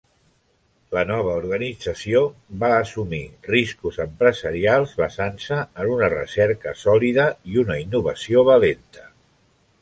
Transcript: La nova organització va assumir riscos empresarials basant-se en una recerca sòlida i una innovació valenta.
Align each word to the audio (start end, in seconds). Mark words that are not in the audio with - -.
La 0.95 1.01
nova 1.09 1.33
organització 1.41 2.21
va 2.63 2.69
assumir 2.77 3.19
riscos 3.51 3.99
empresarials 4.07 4.95
basant-se 5.03 5.59
en 5.85 5.93
una 5.97 6.11
recerca 6.15 6.75
sòlida 6.87 7.29
i 7.53 7.63
una 7.67 7.79
innovació 7.85 8.45
valenta. 8.51 9.07